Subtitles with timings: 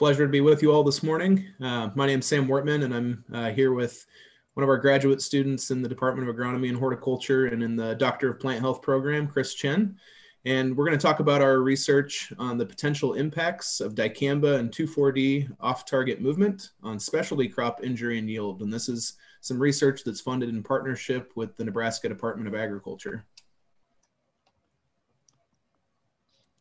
[0.00, 1.46] pleasure to be with you all this morning.
[1.60, 4.06] Uh, my name is Sam Wortman, and I'm uh, here with
[4.54, 7.96] one of our graduate students in the Department of Agronomy and Horticulture and in the
[7.96, 9.98] Doctor of Plant Health program, Chris Chen.
[10.46, 14.70] And we're going to talk about our research on the potential impacts of dicamba and
[14.70, 18.62] 2,4-D off-target movement on specialty crop injury and yield.
[18.62, 23.26] And this is some research that's funded in partnership with the Nebraska Department of Agriculture.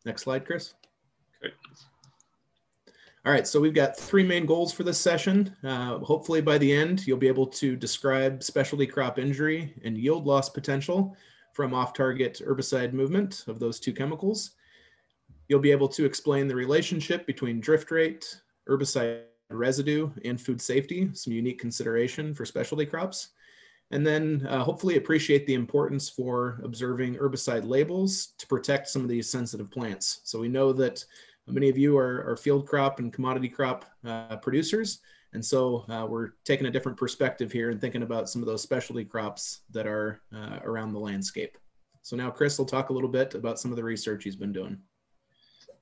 [0.04, 0.74] Next slide, Chris.
[1.42, 1.54] Okay.
[3.26, 5.54] All right, so we've got three main goals for this session.
[5.62, 10.26] Uh, hopefully by the end, you'll be able to describe specialty crop injury and yield
[10.26, 11.18] loss potential
[11.52, 14.52] from off-target herbicide movement of those two chemicals.
[15.50, 21.10] You'll be able to explain the relationship between drift rate, herbicide residue, and food safety,
[21.14, 23.30] some unique consideration for specialty crops.
[23.92, 29.10] And then uh, hopefully appreciate the importance for observing herbicide labels to protect some of
[29.10, 30.22] these sensitive plants.
[30.24, 31.04] So we know that
[31.50, 35.00] Many of you are, are field crop and commodity crop uh, producers.
[35.34, 38.64] And so uh, we're taking a different perspective here and thinking about some of those
[38.64, 41.58] specialty crops that are uh, around the landscape.
[42.02, 44.54] So now Chris will talk a little bit about some of the research he's been
[44.54, 44.80] doing.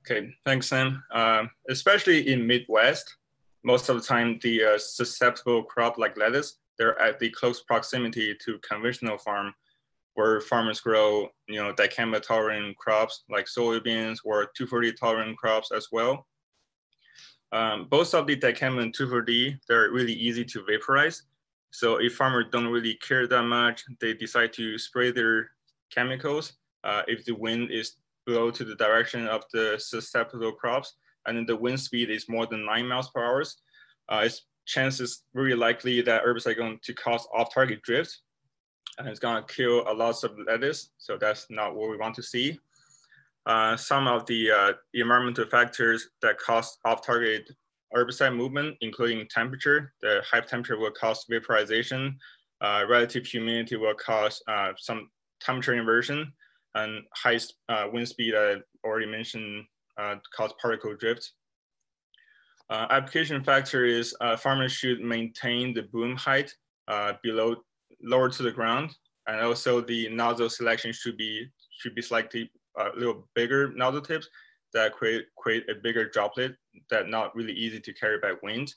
[0.02, 1.04] Okay, thanks, Sam.
[1.12, 3.16] Um, especially in Midwest,
[3.64, 8.36] most of the time the uh, susceptible crop like lettuce, they're at the close proximity
[8.46, 9.54] to conventional farm
[10.18, 15.90] where farmers grow, you know, dicamba tolerant crops like soybeans or 2,4-D tolerant crops as
[15.92, 16.26] well.
[17.52, 21.22] Um, both of the dicamba and 2,4-D, they're really easy to vaporize.
[21.70, 25.52] So if farmers don't really care that much, they decide to spray their
[25.94, 30.96] chemicals uh, if the wind is blow to the direction of the susceptible crops,
[31.28, 33.44] and then the wind speed is more than nine miles per hour,
[34.10, 38.18] uh, it's chances very likely that herbicide going to cause off-target drift
[38.98, 40.92] and it's gonna kill a lot of lettuce.
[40.98, 42.60] So that's not what we want to see.
[43.48, 47.50] Uh, some of the uh, environmental factors that cause off-target
[47.96, 49.94] herbicide movement, including temperature.
[50.02, 52.18] The high temperature will cause vaporization.
[52.60, 55.10] Uh, relative humidity will cause uh, some
[55.40, 56.34] temperature inversion,
[56.76, 59.64] and high uh, wind speed, I already mentioned,
[59.98, 61.32] uh, cause particle drift.
[62.70, 66.54] application factor is farmers should maintain the boom height
[67.24, 67.56] below
[68.02, 68.96] lower to the ground.
[69.28, 71.48] And also the nozzle selection should be
[71.80, 74.28] should be slightly a little bigger nozzle tips
[74.74, 76.56] that create create a bigger droplet
[76.90, 78.74] that not really easy to carry by wind.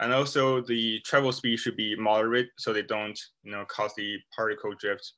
[0.00, 4.18] And also the travel speed should be moderate so they don't you know cause the
[4.34, 5.12] particle drift.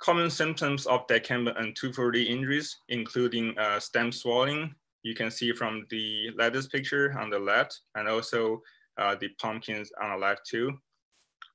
[0.00, 4.74] Common symptoms of dicamba and 2,4-D injuries, including uh, stem swelling,
[5.04, 8.60] you can see from the lettuce picture on the left, and also
[8.98, 10.72] uh, the pumpkins on the left too.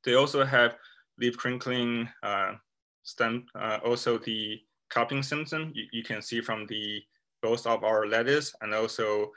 [0.08, 0.78] They also have
[1.20, 2.54] leaf crinkling, uh,
[3.04, 5.74] stem, uh, also the cupping symptom.
[5.76, 7.02] You, you, can see from the
[7.42, 9.32] both of our lettuce and also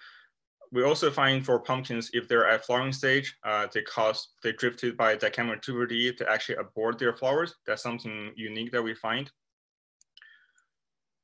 [0.70, 4.96] we also find for pumpkins if they're at flowering stage uh, they cause they drifted
[4.96, 7.56] by dicamba 2 to actually abort their flowers.
[7.66, 9.28] That's something unique that we find.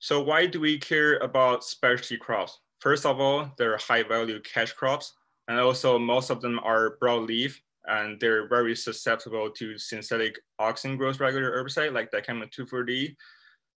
[0.00, 2.58] So why do we care about specialty crops?
[2.80, 5.14] First of all they're high value cash crops
[5.46, 11.20] and also most of them are broadleaf and they're very susceptible to synthetic auxin growth
[11.20, 13.16] regulator herbicide like dicamba 2,4-D.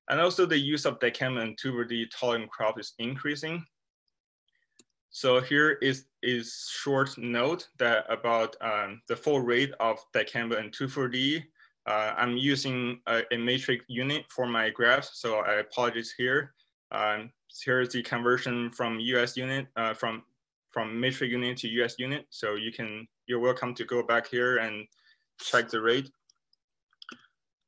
[0.09, 3.63] And also the use of dicamba and 2,4-D tolerant crop is increasing.
[5.09, 10.71] So here is is short note that about um, the full rate of dicamba and
[10.71, 11.43] 2,4-D.
[11.85, 16.53] Uh, I'm using a, a, matrix unit for my graphs, so I apologize here.
[16.91, 17.31] Um,
[17.63, 20.23] here's the conversion from US unit, uh, from
[20.71, 22.25] from metric unit to US unit.
[22.29, 24.87] So you can, you're welcome to go back here and
[25.39, 26.09] check the rate.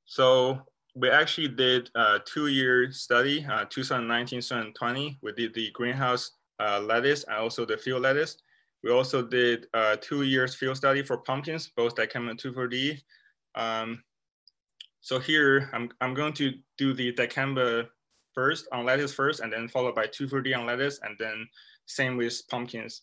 [0.06, 0.60] So
[0.96, 5.20] we actually did a two-year study, uh, 2019, 2020.
[5.22, 8.38] We did the greenhouse uh, lettuce and also the field lettuce.
[8.84, 13.02] We also did a two years field study for pumpkins, both dicamba and 2,4-D.
[13.56, 14.02] Um,
[15.02, 17.88] so here, I'm, I'm going to do the dicamba
[18.34, 21.48] first on lettuce first, and then followed by 2,4-D on lettuce, and then
[21.86, 23.02] same with pumpkins.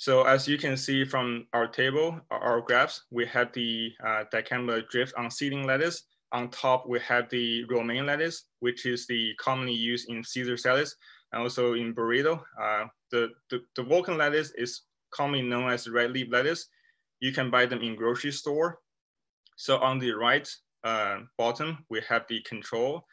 [0.00, 4.88] So as you can see from our table, our graphs, we have the uh, dicamba
[4.88, 6.04] drift on seeding lettuce.
[6.32, 10.96] On top, we have the romaine lettuce, which is the commonly used in Caesar salads
[11.34, 12.40] and also in burrito.
[12.58, 16.68] Uh, the, the, the Vulcan lettuce is commonly known as red leaf lettuce.
[17.20, 18.78] You can buy them in grocery store.
[19.56, 20.48] So on the right
[20.82, 23.04] uh, bottom, we have the control,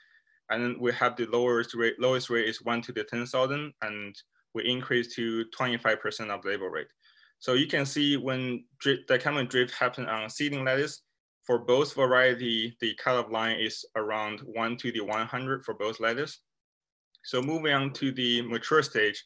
[0.49, 4.15] and then we have the lowest rate, lowest rate is one to the 10,000, and
[4.57, 6.87] we increase to 25% of label rate.
[7.39, 11.03] So you can see when the common drift happen on seeding lettuce,
[11.45, 16.41] for both variety, the cutoff line is around one to the 100 for both lettuce.
[17.23, 19.23] So moving on to the mature stage,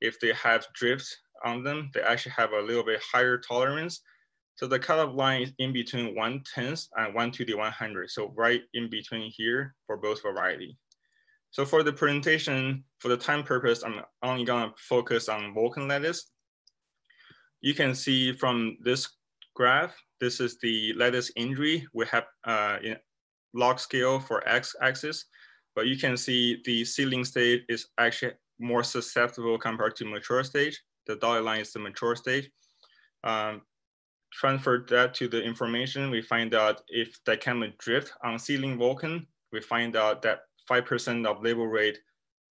[0.00, 1.14] if they have drifts
[1.44, 4.00] on them, they actually have a little bit higher tolerance.
[4.56, 8.10] So the cutoff line is in between one tenth and one to the 100.
[8.10, 10.78] So right in between here for both variety.
[11.50, 16.30] So for the presentation, for the time purpose, I'm only gonna focus on Vulcan lettuce.
[17.60, 19.08] You can see from this
[19.54, 21.86] graph, this is the lettuce injury.
[21.94, 22.96] We have uh, in
[23.54, 25.24] log scale for x axis,
[25.74, 30.80] but you can see the seedling stage is actually more susceptible compared to mature stage.
[31.06, 32.50] The dotted line is the mature stage.
[33.24, 33.62] Um,
[34.32, 39.60] transfer that to the information, we find out if dicamba drift on seedling Vulcan, we
[39.60, 40.40] find out that
[40.70, 41.98] 5% of label rate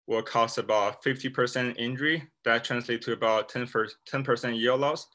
[0.06, 2.22] will cause about 50% injury.
[2.44, 5.08] That translates to about 10% yield loss.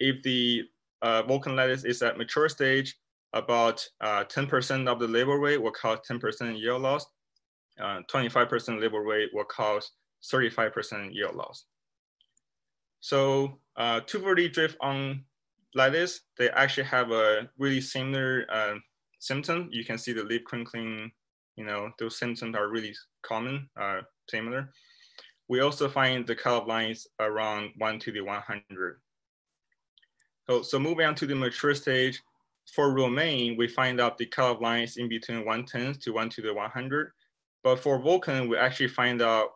[0.00, 0.64] If the
[1.02, 2.96] uh, Vulcan lettuce is at mature stage,
[3.32, 7.06] about 10% uh, of the label rate will cause 10% yield loss.
[7.78, 9.92] 25% uh, label rate will cause
[10.32, 11.66] 35% yield loss.
[13.00, 15.24] So uh, 2,4-D drift on
[15.74, 18.74] lettuce, they actually have a really similar uh,
[19.18, 19.68] symptom.
[19.70, 21.12] You can see the lip crinkling,
[21.56, 24.70] you know, those symptoms are really common, uh, similar.
[25.48, 29.00] We also find the cutoff lines around one to the 100.
[30.48, 32.22] So, so moving on to the mature stage,
[32.72, 36.52] for romaine, we find out the cutoff lines in between 110 to 1 to the
[36.52, 37.12] 100.
[37.62, 39.50] But for Vulcan, we actually find out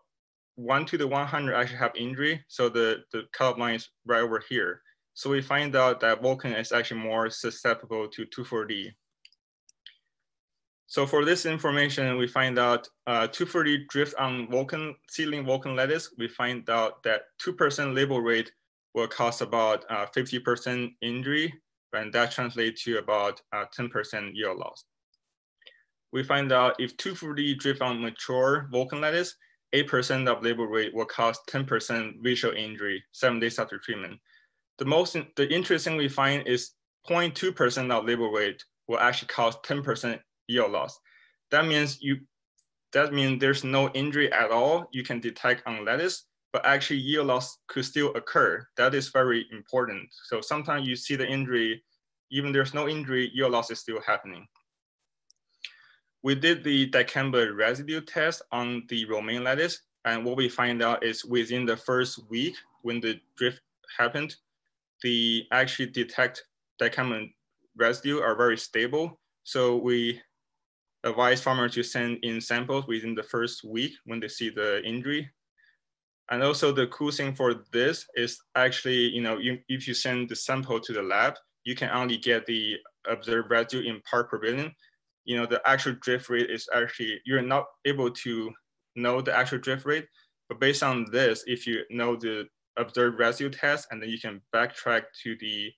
[0.57, 2.45] 1 to the 100 actually have injury.
[2.49, 4.83] So the, the cutoff line is right over here.
[5.15, 8.93] So we find out that Vulcan is actually more susceptible to 2,4-D.
[10.91, 16.13] So for this information, we find out uh, 2,4-D drift on Vulcan, seedling Vulcan lettuce.
[16.19, 18.51] We find out that 2% label rate
[18.93, 21.55] will cause about 50% uh, injury,
[21.93, 24.85] and that translates to about 10% uh, yield loss.
[26.13, 29.37] We find out if 2,4-D drift on mature Vulcan lettuce,
[29.73, 34.19] 8% of label rate will cause 10% visual injury seven days after treatment.
[34.79, 36.73] The most, the interesting we find is
[37.09, 40.19] 0.2% of label rate will actually cause 10%
[40.51, 40.99] yield loss.
[41.51, 42.21] That means you,
[42.93, 47.29] that means there's no injury at all you can detect on lettuce, but actually yield
[47.29, 48.67] loss could still occur.
[48.77, 50.09] That is very important.
[50.29, 51.83] So sometimes you see the injury,
[52.31, 54.47] even there's no injury, yield loss is still happening.
[56.23, 61.03] We did the dicamba residue test on the romaine lettuce, and what we find out
[61.03, 63.61] is within the first week when the drift
[63.99, 64.37] happened,
[65.03, 66.45] the actually detect
[66.81, 67.31] dicamba
[67.77, 69.19] residue are very stable.
[69.45, 70.21] So we
[71.05, 75.31] advise farmers to send in samples within the first week when they see the injury.
[76.31, 80.29] And also the cool thing for this is actually, you know, you, if you send
[80.29, 82.77] the sample to the lab, you can only get the
[83.09, 84.73] observed residue in part per billion
[85.25, 88.53] you know, the actual drift rate is actually, you're not able to
[88.97, 90.07] know the actual drift rate,
[90.49, 92.47] but based on this, if you know the
[92.77, 95.71] observed residue test, and then you can backtrack to the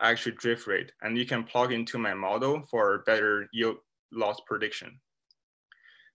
[0.00, 3.76] actual drift rate, and you can plug into my model for better yield
[4.12, 5.00] loss prediction.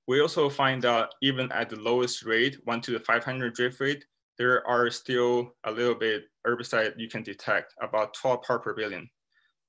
[0.07, 4.05] We also find that even at the lowest rate, one to the 500 drift rate,
[4.37, 9.09] there are still a little bit herbicide you can detect, about 12 part per billion.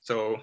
[0.00, 0.40] So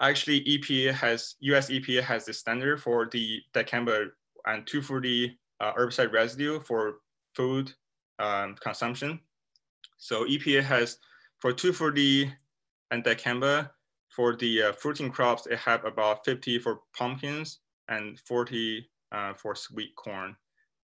[0.00, 4.08] actually EPA has, US EPA has the standard for the dicamba
[4.46, 6.96] and 2,4-D uh, herbicide residue for
[7.34, 7.72] food
[8.18, 9.20] um, consumption.
[9.98, 10.98] So EPA has
[11.40, 12.30] for 2,4-D
[12.90, 13.70] and dicamba,
[14.10, 19.54] for the uh, fruiting crops, they have about 50 for pumpkins and 40 uh, for
[19.54, 20.36] sweet corn.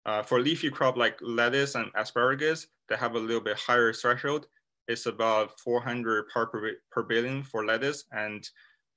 [0.06, 4.46] Uh, for leafy crop like lettuce and asparagus, they have a little bit higher threshold.
[4.86, 8.48] It's about 400 part per, per billion for lettuce and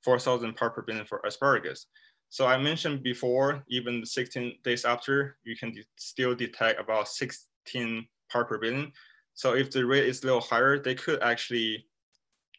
[0.04, 1.88] 4,000 part per billion for asparagus.
[2.30, 8.08] So I mentioned before, even 16 days after, you can de still detect about 16
[8.32, 8.94] part per billion.
[9.34, 11.88] So if the rate is a little higher, they could actually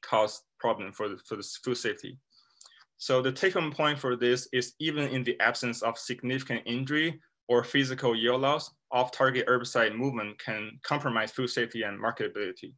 [0.02, 2.12] cause problem for the, for the food safety.
[3.06, 7.20] So the take home point for this is even in the absence of significant injury
[7.48, 8.64] or physical yield loss,
[8.98, 12.70] off-target herbicide movement can compromise food safety and marketability.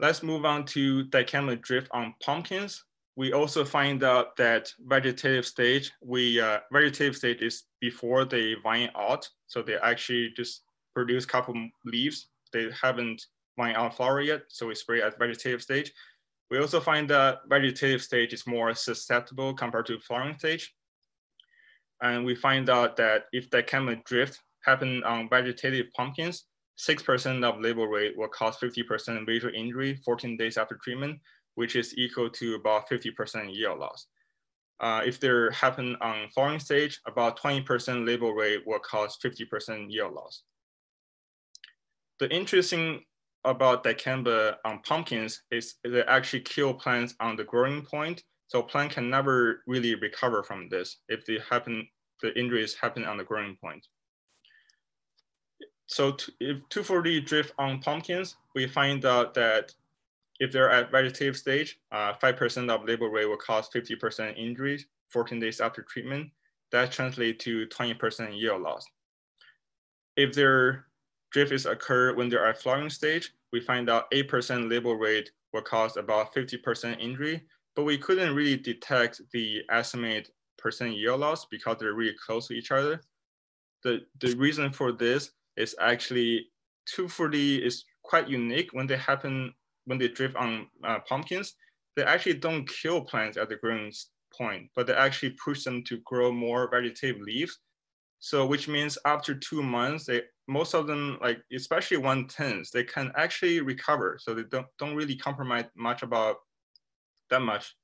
[0.00, 2.72] Let's move on to dicamba drift on pumpkins.
[3.16, 8.90] We also find out that vegetative stage, we uh, vegetative stage is before they vine
[8.96, 9.22] out.
[9.46, 10.62] So they actually just
[10.94, 12.28] produce couple leaves.
[12.52, 13.20] They haven't
[13.56, 14.42] vine out flower yet.
[14.48, 15.92] So we spray at vegetative stage.
[16.50, 20.74] We also find that vegetative stage is more susceptible compared to flowering stage.
[22.02, 26.46] And we find out that if dicamba drift happen on vegetative pumpkins,
[26.78, 31.20] 6% of label rate will cause 50% visual injury 14 days after treatment,
[31.54, 34.06] which is equal to about 50% yield loss.
[34.80, 40.14] Uh, if they happen on flowering stage, about 20% label rate will cause 50% yield
[40.14, 40.42] loss.
[42.18, 43.02] the interesting
[43.44, 48.22] about dicamba on pumpkins is they actually kill plants on the growing point.
[48.48, 51.86] So plant can never really recover from this if they happen,
[52.22, 53.86] the injuries happen on the growing point.
[55.86, 59.72] So if 2,4-D drift on pumpkins, we find out that
[60.38, 65.38] if they're at vegetative stage, 5% uh, of label rate will cause 50% injuries 14
[65.40, 66.30] days after treatment.
[66.72, 68.84] That translates to 20% yield loss.
[70.16, 70.86] If their
[71.30, 75.62] drift is occur when they're at flowering stage, we find out 8% label rate will
[75.62, 77.42] cause about 50% injury,
[77.74, 82.54] but we couldn't really detect the estimated percent yield loss because they're really close to
[82.54, 83.00] each other.
[83.82, 86.46] The, the reason for this is actually
[86.94, 89.54] 2,4-D is quite unique when they happen,
[89.86, 91.54] when they drift on uh, pumpkins,
[91.96, 93.92] they actually don't kill plants at the growing
[94.36, 97.58] point, but they actually push them to grow more vegetative leaves.
[98.20, 103.12] So which means after two months, they most of them, like especially 110s, they can
[103.16, 104.18] actually recover.
[104.20, 106.36] So they don't, don't really compromise much about
[107.30, 107.74] that much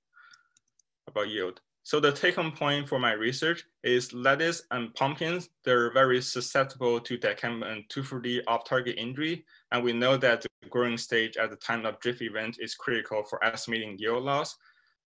[1.09, 1.61] about yield.
[1.85, 6.99] So the take home point for my research is lettuce and pumpkins, they're very susceptible
[6.99, 9.45] to dicamba and 2,4-D off-target injury.
[9.71, 13.23] And we know that the growing stage at the time of drift event is critical
[13.23, 14.57] for estimating yield loss.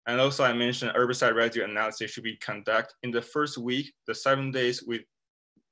[0.08, 4.16] And also I mentioned herbicide residue analysis should be conducted in the first week, the
[4.16, 5.02] seven days with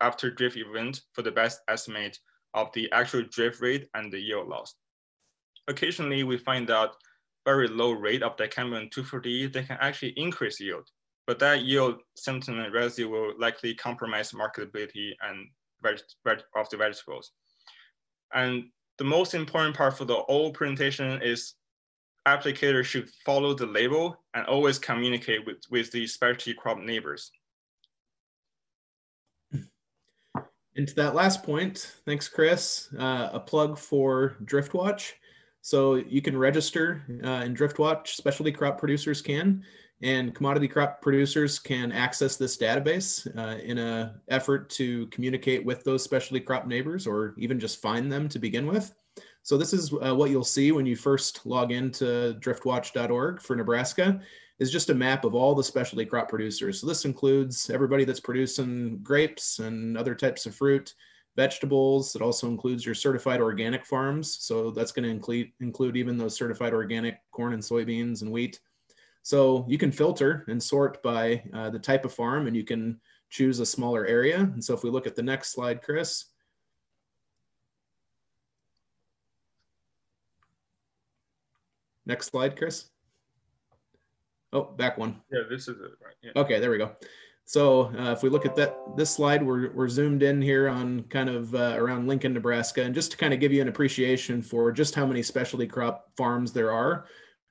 [0.01, 2.17] after drift event for the best estimate
[2.53, 4.75] of the actual drift rate and the yield loss.
[5.67, 6.95] Occasionally we find out
[7.45, 10.87] very low rate of dicamba and 2,4-D, they can actually increase yield.
[11.25, 15.47] But that yield and residue will likely compromise marketability and
[16.55, 17.31] of the vegetables.
[18.33, 18.65] And
[18.97, 21.53] the most important part for the whole presentation is
[22.27, 27.31] applicators should follow the label and always communicate with, with the specialty crop neighbors.
[30.79, 32.87] And to that last point, thanks, Chris.
[32.97, 35.11] Uh, a plug for DriftWatch.
[35.59, 39.65] So you can register uh, in DriftWatch, specialty crop producers can,
[40.01, 45.83] and commodity crop producers can access this database uh, in an effort to communicate with
[45.83, 48.95] those specialty crop neighbors or even just find them to begin with.
[49.43, 54.21] So this is uh, what you'll see when you first log into driftwatch.org for Nebraska
[54.59, 56.79] is just a map of all the specialty crop producers.
[56.79, 60.93] So this includes everybody that's producing grapes and other types of fruit,
[61.35, 62.15] vegetables.
[62.15, 64.37] It also includes your certified organic farms.
[64.41, 68.59] So that's going to include, include even those certified organic corn and soybeans and wheat.
[69.23, 72.99] So you can filter and sort by uh, the type of farm and you can
[73.29, 74.39] choose a smaller area.
[74.39, 76.25] And so if we look at the next slide, Chris.
[82.05, 82.89] Next slide, Chris.
[84.51, 85.21] Oh, back one.
[85.31, 86.15] Yeah, this is it, right?
[86.23, 86.31] Yeah.
[86.35, 86.91] Okay, there we go.
[87.45, 91.01] So uh, if we look at that this slide, we're, we're zoomed in here on
[91.03, 94.41] kind of uh, around Lincoln, Nebraska, and just to kind of give you an appreciation
[94.41, 97.05] for just how many specialty crop farms there are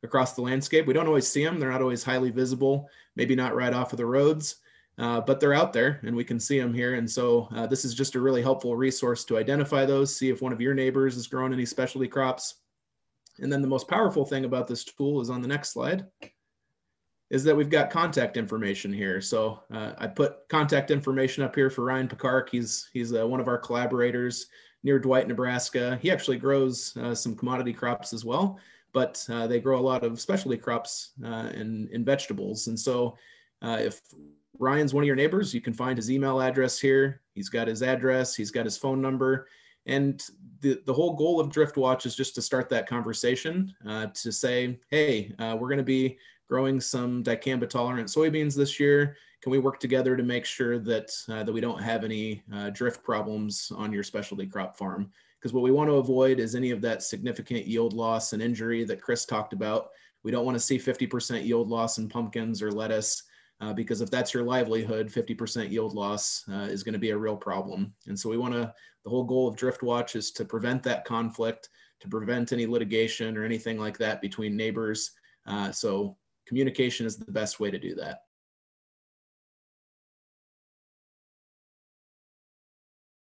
[0.05, 0.87] across the landscape.
[0.87, 3.97] We don't always see them; they're not always highly visible, maybe not right off of
[3.97, 4.57] the roads,
[4.99, 6.95] uh, but they're out there, and we can see them here.
[6.95, 10.43] And so uh, this is just a really helpful resource to identify those, see if
[10.43, 12.55] one of your neighbors is growing any specialty crops.
[13.41, 16.07] And then the most powerful thing about this tool is on the next slide
[17.31, 19.21] is that we've got contact information here.
[19.21, 22.49] So uh, I put contact information up here for Ryan Pekarek.
[22.51, 24.47] He's he's uh, one of our collaborators
[24.83, 25.99] near Dwight, Nebraska.
[26.01, 28.59] He actually grows uh, some commodity crops as well,
[28.93, 32.69] but uh, they grow a lot of specialty crops uh, in, in vegetables.
[32.69, 33.17] And so
[33.61, 34.01] uh, if
[34.59, 37.23] Ryan's one of your neighbors, you can find his email address here.
[37.35, 39.49] He's got his address, he's got his phone number.
[39.87, 40.23] And
[40.61, 44.79] the, the whole goal of Drift Watch is just to start that conversation to say,
[44.91, 46.19] hey, we're going to be
[46.49, 49.17] growing some dicamba tolerant soybeans this year.
[49.43, 52.71] Can we work together to make sure that uh, that we don't have any uh,
[52.71, 55.11] drift problems on your specialty crop farm?
[55.39, 58.85] Because what we want to avoid is any of that significant yield loss and injury
[58.85, 59.91] that Chris talked about.
[60.25, 63.23] We don't want to see 50% yield loss in pumpkins or lettuce.
[63.61, 67.17] Uh, because if that's your livelihood, 50% yield loss uh, is going to be a
[67.17, 67.93] real problem.
[68.07, 68.73] And so we want to,
[69.05, 71.69] the whole goal of Drift Watch is to prevent that conflict,
[72.01, 75.11] to prevent any litigation or anything like that between neighbors.
[75.45, 76.17] Uh, so
[76.49, 78.23] communication is the best way to do that.